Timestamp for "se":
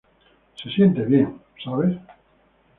0.55-0.67